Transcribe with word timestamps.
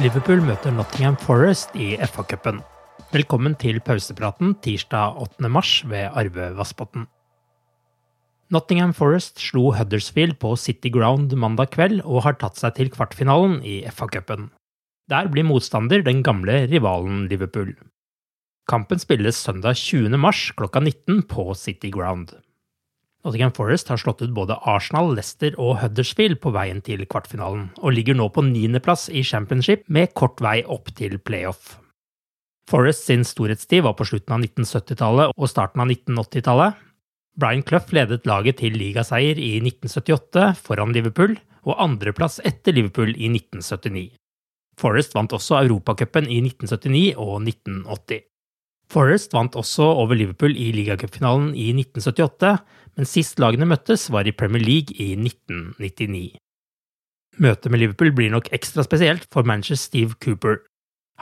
Liverpool 0.00 0.40
møter 0.40 0.72
Nottingham 0.72 1.18
Forest 1.20 1.74
i 1.76 1.90
FA-cupen. 2.00 2.62
Velkommen 3.12 3.52
til 3.60 3.76
pausepraten 3.84 4.54
tirsdag 4.64 5.18
8. 5.20 5.50
mars 5.52 5.72
ved 5.84 6.06
Arve 6.16 6.46
Vassbotn. 6.56 7.04
Nottingham 8.48 8.94
Forest 8.96 9.42
slo 9.44 9.66
Huddersfield 9.76 10.38
på 10.40 10.54
City 10.56 10.88
Ground 10.94 11.34
mandag 11.36 11.74
kveld 11.74 12.00
og 12.06 12.24
har 12.24 12.38
tatt 12.40 12.56
seg 12.56 12.78
til 12.78 12.88
kvartfinalen 12.94 13.58
i 13.68 13.82
FA-cupen. 13.92 14.48
Der 15.12 15.28
blir 15.28 15.44
motstander 15.44 16.00
den 16.00 16.24
gamle 16.24 16.62
rivalen 16.72 17.26
Liverpool. 17.28 17.74
Kampen 18.72 19.02
spilles 19.02 19.36
søndag 19.44 19.76
20. 19.76 20.16
mars 20.16 20.46
klokka 20.56 20.80
19 20.80 21.26
på 21.28 21.50
City 21.52 21.92
Ground. 21.92 22.32
Nottingham 23.22 23.52
Forest 23.54 23.88
har 23.92 24.00
slått 24.02 24.22
ut 24.22 24.32
både 24.34 24.56
Arsenal, 24.66 25.12
Leicester 25.14 25.54
og 25.62 25.76
Huddersfield 25.78 26.40
på 26.42 26.50
veien 26.54 26.80
til 26.82 27.04
kvartfinalen, 27.06 27.68
og 27.78 27.94
ligger 27.94 28.18
nå 28.18 28.26
på 28.34 28.42
niendeplass 28.42 29.06
i 29.14 29.22
championship 29.22 29.84
med 29.86 30.10
kort 30.18 30.42
vei 30.42 30.60
opp 30.66 30.90
til 30.98 31.20
playoff. 31.22 31.76
Forest 32.70 33.06
sin 33.06 33.22
storhetstid 33.26 33.84
var 33.86 33.94
på 33.98 34.06
slutten 34.08 34.34
av 34.34 34.42
1970-tallet 34.42 35.36
og 35.36 35.50
starten 35.50 35.84
av 35.84 35.92
1980-tallet. 35.92 36.82
Brian 37.38 37.62
Clough 37.66 37.94
ledet 37.94 38.26
laget 38.28 38.58
til 38.60 38.74
ligaseier 38.76 39.38
i 39.38 39.54
1978 39.62 40.50
foran 40.58 40.92
Liverpool, 40.94 41.38
og 41.62 41.78
andreplass 41.78 42.40
etter 42.42 42.74
Liverpool 42.74 43.14
i 43.14 43.30
1979. 43.30 44.10
Forest 44.82 45.14
vant 45.14 45.32
også 45.36 45.60
Europacupen 45.62 46.26
i 46.26 46.40
1979 46.42 47.14
og 47.22 47.38
1980. 47.38 48.26
Forest 48.92 49.32
vant 49.32 49.56
også 49.56 49.86
over 50.02 50.18
Liverpool 50.18 50.52
i 50.58 50.68
ligacupfinalen 50.76 51.54
i 51.56 51.70
1978, 51.72 52.56
men 52.98 53.08
sist 53.08 53.40
lagene 53.40 53.68
møttes 53.68 54.10
var 54.12 54.28
i 54.28 54.34
Premier 54.36 54.60
League 54.60 54.92
i 55.00 55.14
1999. 55.16 56.34
Møtet 57.40 57.72
med 57.72 57.80
Liverpool 57.80 58.12
blir 58.12 58.32
nok 58.34 58.50
ekstra 58.52 58.84
spesielt 58.84 59.24
for 59.32 59.48
manager 59.48 59.80
Steve 59.80 60.18
Cooper. 60.20 60.60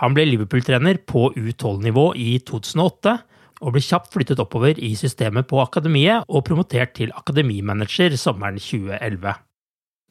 Han 0.03 0.17
ble 0.17 0.25
Liverpool-trener 0.27 0.99
på 1.07 1.29
U12-nivå 1.39 2.11
i 2.19 2.41
2008, 2.49 3.15
og 3.61 3.75
ble 3.77 3.83
kjapt 3.85 4.11
flyttet 4.15 4.41
oppover 4.43 4.79
i 4.81 4.95
systemet 4.97 5.47
på 5.47 5.61
akademiet 5.63 6.27
og 6.27 6.47
promotert 6.49 6.97
til 6.97 7.13
akademimanager 7.15 8.17
sommeren 8.19 8.59
2011. 8.59 9.37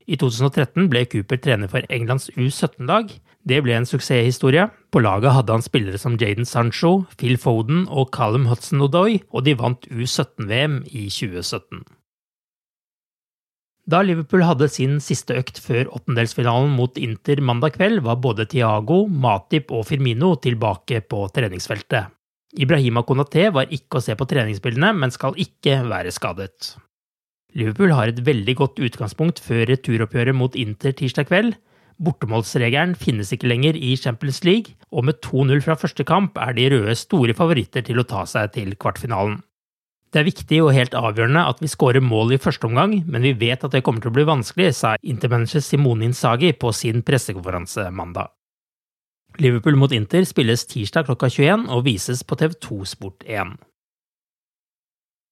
I 0.10 0.18
2013 0.22 0.88
ble 0.90 1.04
Cooper 1.10 1.42
trener 1.42 1.70
for 1.72 1.86
Englands 1.92 2.30
U17-lag. 2.38 3.12
Det 3.48 3.62
ble 3.64 3.78
en 3.78 3.88
suksesshistorie. 3.88 4.68
På 4.92 5.02
laget 5.04 5.34
hadde 5.36 5.56
han 5.56 5.64
spillere 5.64 6.00
som 6.02 6.18
Jaden 6.20 6.48
Sancho, 6.48 7.06
Phil 7.18 7.38
Foden 7.40 7.86
og 7.88 8.12
Callum 8.16 8.50
Hudson-Odoi, 8.50 9.22
og 9.32 9.46
de 9.46 9.56
vant 9.60 9.88
U17-VM 9.88 10.82
i 10.90 11.08
2017. 11.08 11.86
Da 13.90 14.04
Liverpool 14.06 14.44
hadde 14.46 14.68
sin 14.70 15.00
siste 15.02 15.34
økt 15.40 15.58
før 15.64 15.88
åttendelsfinalen 15.98 16.76
mot 16.78 16.98
Inter 17.02 17.40
mandag 17.42 17.74
kveld, 17.80 18.04
var 18.06 18.20
både 18.22 18.46
Thiago, 18.52 19.08
Matip 19.08 19.72
og 19.74 19.88
Firmino 19.90 20.36
tilbake 20.38 21.02
på 21.10 21.24
treningsfeltet. 21.34 22.12
Ibrahima 22.60 23.02
Konaté 23.06 23.48
var 23.54 23.72
ikke 23.74 23.98
å 23.98 24.04
se 24.04 24.14
på 24.18 24.28
treningsbildene, 24.30 24.92
men 24.98 25.14
skal 25.14 25.38
ikke 25.42 25.80
være 25.90 26.14
skadet. 26.14 26.76
Liverpool 27.58 27.96
har 27.98 28.12
et 28.12 28.22
veldig 28.26 28.56
godt 28.60 28.82
utgangspunkt 28.86 29.42
før 29.42 29.66
returoppgjøret 29.72 30.38
mot 30.38 30.58
Inter 30.58 30.94
tirsdag 30.94 31.30
kveld. 31.32 31.58
Bortemålsregelen 32.00 32.94
finnes 32.96 33.34
ikke 33.36 33.50
lenger 33.52 33.76
i 33.76 33.92
Champions 34.00 34.40
League, 34.48 34.78
og 34.96 35.04
med 35.10 35.20
2-0 35.26 35.60
fra 35.66 35.76
første 35.76 36.06
kamp 36.08 36.40
er 36.40 36.56
de 36.56 36.70
røde 36.72 36.96
store 36.96 37.36
favoritter 37.36 37.84
til 37.86 38.00
å 38.00 38.08
ta 38.08 38.24
seg 38.30 38.54
til 38.56 38.76
kvartfinalen. 38.80 39.42
Det 40.10 40.22
er 40.22 40.26
viktig 40.26 40.62
og 40.64 40.74
helt 40.74 40.96
avgjørende 40.98 41.44
at 41.52 41.60
vi 41.62 41.70
skårer 41.70 42.02
mål 42.02 42.34
i 42.34 42.42
første 42.42 42.66
omgang, 42.66 42.96
men 43.06 43.22
vi 43.22 43.36
vet 43.38 43.62
at 43.66 43.76
det 43.76 43.84
kommer 43.86 44.02
til 44.02 44.10
å 44.10 44.16
bli 44.16 44.26
vanskelig, 44.26 44.72
sa 44.74 44.96
intermanager 45.04 45.62
Simone 45.62 46.08
Insagi 46.08 46.50
på 46.58 46.72
sin 46.74 47.04
pressekonferanse 47.06 47.90
mandag. 47.94 48.32
Liverpool 49.38 49.78
mot 49.78 49.92
Inter 49.94 50.26
spilles 50.26 50.66
tirsdag 50.72 51.06
klokka 51.12 51.30
21 51.30 51.68
og 51.70 51.84
vises 51.86 52.24
på 52.26 52.40
TV2 52.40 52.80
Sport 52.90 53.28
1. 53.28 53.54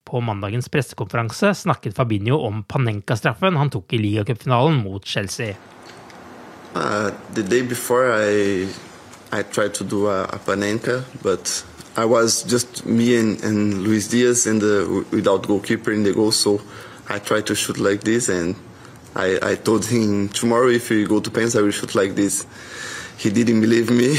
På 0.07 0.21
mandagens 0.23 0.69
pressekonferanse 0.71 1.55
snakket 1.63 1.97
Fabinho 1.97 2.37
om 2.45 2.61
Panenka-straffen 2.63 3.57
han 3.57 3.73
tok 3.73 3.97
i 3.97 4.03
ligacupfinalen 4.03 4.77
mot 4.83 5.03
Chelsea. 5.03 5.57
Uh, 6.77 7.11
the 7.33 7.41
day 7.41 7.63
before 7.63 8.13
I, 8.13 8.67
I 9.31 9.41
tried 9.41 9.73
to 9.73 9.83
do 9.83 10.05
a, 10.05 10.25
a 10.25 10.37
Panenka, 10.37 11.05
but 11.23 11.65
I 11.95 12.05
was 12.05 12.43
just 12.43 12.85
me 12.85 13.17
and, 13.17 13.43
and 13.43 13.81
Luis 13.81 14.09
Diaz 14.09 14.45
in 14.45 14.59
the, 14.59 15.03
without 15.09 15.47
goalkeeper 15.47 15.91
in 15.91 16.03
the 16.03 16.13
goal, 16.13 16.31
so 16.31 16.61
I 17.09 17.17
tried 17.17 17.47
to 17.47 17.55
shoot 17.55 17.79
like 17.79 18.01
this 18.01 18.29
and 18.29 18.55
I, 19.15 19.39
I 19.41 19.55
told 19.55 19.87
him 19.87 20.29
tomorrow 20.29 20.67
if 20.69 20.91
we 20.91 21.05
go 21.05 21.19
to 21.19 21.31
pens 21.31 21.55
I 21.55 21.61
will 21.61 21.71
shoot 21.71 21.95
like 21.95 22.13
this. 22.13 22.45
He 23.17 23.31
didn't 23.31 23.61
believe 23.61 23.89
me. 23.89 24.15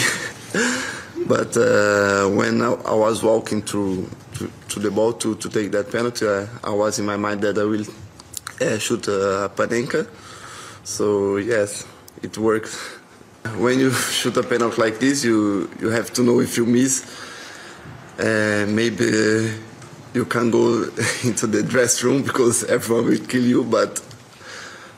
but 1.28 1.56
uh, 1.56 2.26
when 2.26 2.60
I, 2.60 2.72
I, 2.72 2.94
was 2.94 3.22
walking 3.22 3.62
to, 3.66 4.10
to, 4.34 4.50
to, 4.70 4.80
the 4.80 4.90
ball 4.90 5.12
to, 5.12 5.36
to 5.36 5.48
take 5.48 5.70
that 5.70 5.92
penalty, 5.92 6.26
I, 6.26 6.48
I, 6.64 6.70
was 6.70 6.98
in 6.98 7.06
my 7.06 7.16
mind 7.16 7.40
that 7.42 7.56
I 7.56 7.62
will 7.62 7.86
uh, 8.60 8.78
shoot 8.78 9.06
a 9.06 9.48
Panenka. 9.54 10.08
So 10.82 11.36
yes, 11.36 11.86
it 12.22 12.38
works. 12.38 12.76
When 13.56 13.78
you 13.78 13.90
shoot 13.92 14.36
a 14.36 14.42
penalty 14.42 14.80
like 14.80 14.98
this, 14.98 15.24
you 15.24 15.70
you 15.80 15.88
have 15.90 16.12
to 16.14 16.22
know 16.22 16.40
if 16.40 16.56
you 16.56 16.66
miss. 16.66 17.04
Uh, 18.18 18.66
maybe 18.68 19.04
you 20.14 20.24
can 20.24 20.50
go 20.50 20.84
into 21.24 21.46
the 21.46 21.62
dress 21.62 22.02
room 22.02 22.22
because 22.22 22.64
everyone 22.76 23.06
will 23.06 23.26
kill 23.26 23.44
you. 23.44 23.64
But 23.64 24.02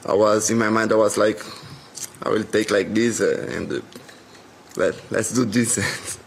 I 0.07 0.15
was 0.15 0.51
in 0.51 0.59
my 0.59 0.71
mind, 0.71 0.93
I 0.93 0.97
was 0.97 1.17
like, 1.19 1.45
I 2.23 2.29
will 2.31 2.45
take 2.45 2.71
like 2.71 2.95
this 2.95 3.21
uh, 3.21 3.55
and 3.57 3.73
uh, 3.73 3.81
let, 4.77 4.95
let's 5.11 5.33
do 5.33 5.45
this. 5.45 5.79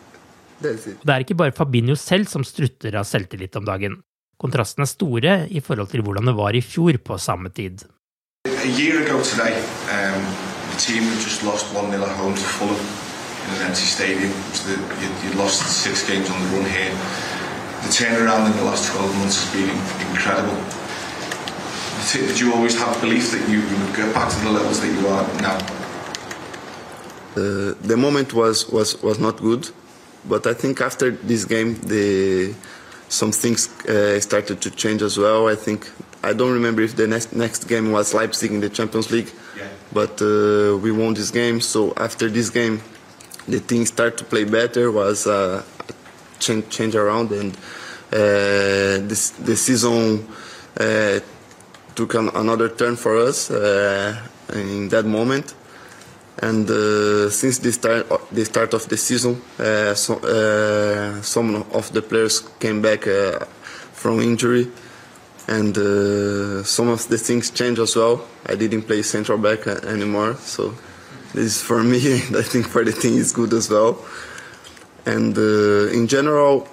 Det 0.63 1.11
er 1.11 1.19
ikke 1.25 1.35
bare 1.35 1.51
Fabinho 1.51 1.95
selv 1.99 2.29
som 2.31 2.43
strutter 2.47 2.95
av 2.95 3.03
selvtillit 3.03 3.57
om 3.59 3.65
dagen. 3.67 3.97
Kontrastene 4.39 4.85
er 4.87 4.91
store 4.93 5.33
i 5.51 5.59
forhold 5.59 5.91
til 5.91 6.05
hvordan 6.05 6.29
det 6.29 6.35
var 6.37 6.55
i 6.55 6.61
fjor 6.63 7.01
på 7.03 7.17
samme 7.19 7.51
tid. 7.51 7.83
A 8.47 8.67
year 8.79 9.03
ago 9.03 9.19
today, 9.27 9.59
um, 9.91 10.52
the 10.73 10.79
team 10.79 11.03
had 11.03 11.21
just 11.21 11.43
lost 11.43 11.71
1-0 11.73 11.93
at 12.01 12.17
home 12.17 12.33
to 12.33 12.41
Fulham 12.41 12.73
in 12.73 13.61
an 13.61 13.67
empty 13.69 13.85
stadium. 13.85 14.31
So 14.57 14.73
the, 14.73 14.77
you, 15.01 15.09
you 15.23 15.37
lost 15.37 15.61
six 15.61 16.07
games 16.07 16.29
on 16.29 16.39
the 16.41 16.47
run 16.57 16.65
here. 16.65 16.89
The 17.85 17.91
turnaround 17.93 18.49
in 18.49 18.57
the 18.57 18.63
last 18.63 18.91
12 18.91 19.17
months 19.19 19.37
has 19.43 19.49
been 19.53 19.69
incredible. 20.09 20.57
did 22.11 22.39
you 22.39 22.53
always 22.53 22.75
have 22.79 22.99
belief 23.01 23.31
that 23.31 23.47
you 23.49 23.61
would 23.61 23.95
get 23.95 24.13
back 24.13 24.31
to 24.33 24.39
the 24.45 24.49
levels 24.49 24.81
that 24.81 24.91
you 24.97 25.07
are 25.07 25.25
now? 25.41 25.57
Uh, 27.35 27.73
the 27.81 27.97
moment 27.97 28.33
was, 28.33 28.69
was, 28.69 29.01
was 29.03 29.19
not 29.19 29.37
good, 29.37 29.69
but 30.27 30.47
I 30.47 30.53
think 30.53 30.81
after 30.81 31.11
this 31.11 31.45
game, 31.45 31.75
the 31.81 32.55
some 33.09 33.31
things 33.31 33.69
uh, 33.85 34.19
started 34.19 34.59
to 34.61 34.71
change 34.71 35.03
as 35.03 35.19
well. 35.19 35.47
I 35.47 35.55
think 35.55 35.91
I 36.23 36.33
don't 36.33 36.51
remember 36.51 36.81
if 36.81 36.95
the 36.95 37.05
next 37.05 37.33
next 37.33 37.65
game 37.65 37.91
was 37.91 38.13
Leipzig 38.13 38.51
in 38.51 38.59
the 38.59 38.69
Champions 38.69 39.11
League. 39.11 39.31
But 39.93 40.21
uh, 40.21 40.77
we 40.77 40.91
won 40.91 41.13
this 41.13 41.31
game. 41.31 41.61
So 41.61 41.93
after 41.97 42.29
this 42.29 42.49
game, 42.49 42.81
the 43.47 43.59
team 43.59 43.85
started 43.85 44.17
to 44.19 44.23
play 44.23 44.43
better. 44.43 44.91
Was 44.91 45.27
uh, 45.27 45.63
a 45.89 46.39
change, 46.39 46.69
change 46.69 46.95
around 46.95 47.31
and 47.31 47.55
uh, 48.11 48.99
this 49.07 49.31
the 49.31 49.55
season 49.55 50.27
uh, 50.79 51.19
took 51.95 52.13
an, 52.15 52.29
another 52.35 52.69
turn 52.69 52.95
for 52.95 53.17
us 53.17 53.51
uh, 53.51 54.19
in 54.53 54.89
that 54.89 55.05
moment. 55.05 55.53
And 56.41 56.69
uh, 56.69 57.29
since 57.29 57.59
the 57.59 57.71
start, 57.71 58.07
the 58.31 58.43
start 58.43 58.73
of 58.73 58.89
the 58.89 58.97
season, 58.97 59.41
uh, 59.59 59.93
so, 59.93 60.17
uh, 60.17 61.21
some 61.21 61.63
of 61.71 61.93
the 61.93 62.01
players 62.01 62.39
came 62.59 62.81
back 62.81 63.07
uh, 63.07 63.45
from 63.93 64.19
injury, 64.19 64.67
and 65.47 65.77
uh, 65.77 66.63
some 66.63 66.89
of 66.89 67.07
the 67.07 67.17
things 67.17 67.51
changed 67.51 67.81
as 67.81 67.95
well. 67.95 68.25
I 68.45 68.55
didn't 68.55 68.83
play 68.83 69.01
central 69.01 69.37
back 69.37 69.67
anymore, 69.67 70.35
so 70.35 70.73
this 71.33 71.61
for 71.61 71.83
me, 71.91 71.99
and 72.21 72.35
I 72.35 72.43
think 72.43 72.67
for 72.67 72.83
the 72.83 72.91
team 72.91 73.17
is 73.17 73.31
good 73.31 73.53
as 73.53 73.69
well. 73.69 73.97
And 75.05 75.37
in 75.37 76.07
general, 76.07 76.67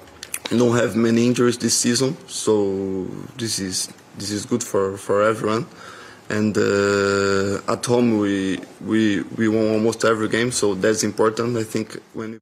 don't 0.50 0.76
have 0.76 0.96
many 0.96 1.26
injuries 1.26 1.58
this 1.58 1.76
season, 1.76 2.16
so 2.26 3.06
this 3.36 3.58
is 3.58 3.88
this 4.16 4.30
is 4.30 4.44
good 4.46 4.62
for, 4.62 4.96
for 4.96 5.22
everyone. 5.22 5.66
And 6.28 6.56
uh, 6.56 7.72
at 7.72 7.84
home 7.86 8.18
we, 8.18 8.60
we, 8.86 9.22
we 9.36 9.48
won 9.48 9.68
almost 9.70 10.04
every 10.04 10.28
game, 10.28 10.52
so 10.52 10.74
that's 10.74 11.02
important. 11.02 11.56
I 11.56 11.64
think 11.64 11.98
when 12.12 12.38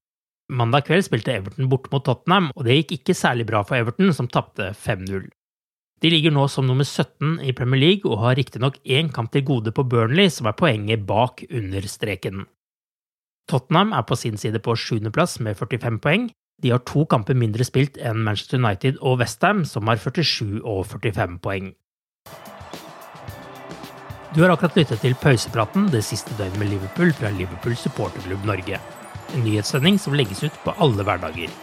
Mandag 0.50 0.86
kveld 0.88 1.04
spilte 1.04 1.32
Everton 1.36 1.68
bort 1.68 1.90
mot 1.92 2.04
Tottenham, 2.04 2.46
og 2.56 2.64
det 2.64 2.78
gikk 2.78 2.92
ikke 2.98 3.14
særlig 3.14 3.44
bra 3.50 3.60
for 3.68 3.76
Everton, 3.76 4.14
som 4.16 4.28
tapte 4.32 4.70
5-0. 4.72 5.26
De 5.98 6.10
ligger 6.12 6.30
nå 6.30 6.44
som 6.48 6.66
nummer 6.66 6.86
17 6.86 7.40
i 7.42 7.52
Premier 7.52 7.80
League 7.80 8.10
og 8.10 8.22
har 8.22 8.38
riktignok 8.38 8.78
én 8.86 9.10
kamp 9.10 9.32
til 9.34 9.42
gode 9.44 9.72
på 9.74 9.82
Burnley, 9.82 10.30
som 10.30 10.46
er 10.46 10.54
poenget 10.58 11.06
bak 11.06 11.42
under 11.50 11.86
streken. 11.90 12.46
Tottenham 13.48 13.92
er 13.96 14.04
på 14.06 14.16
sin 14.18 14.36
side 14.38 14.60
på 14.62 14.76
sjuendeplass 14.76 15.40
med 15.40 15.58
45 15.58 15.98
poeng, 16.04 16.28
de 16.62 16.72
har 16.74 16.82
to 16.82 17.04
kamper 17.06 17.36
mindre 17.38 17.62
spilt 17.66 17.98
enn 18.02 18.24
Manchester 18.26 18.58
United 18.58 18.98
og 18.98 19.20
Westham, 19.20 19.62
som 19.64 19.86
har 19.86 20.00
47 20.02 20.58
og 20.66 20.82
45 20.90 21.38
poeng. 21.42 21.70
Du 24.34 24.42
har 24.42 24.52
akkurat 24.52 24.76
lyttet 24.76 25.00
til 25.02 25.16
pausepraten 25.22 25.86
det 25.94 26.02
siste 26.04 26.34
døgnet 26.38 26.58
med 26.60 26.72
Liverpool 26.74 27.14
fra 27.16 27.30
Liverpool 27.32 27.78
supporterklubb 27.78 28.44
Norge. 28.46 28.82
En 29.34 29.46
nyhetssending 29.46 29.98
som 30.02 30.18
legges 30.18 30.42
ut 30.44 30.62
på 30.64 30.74
alle 30.82 31.06
hverdager. 31.06 31.54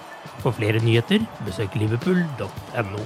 For 0.41 0.55
flere 0.55 0.81
nyheter, 0.83 1.23
besøk 1.45 1.75
liverpool.no. 1.79 3.05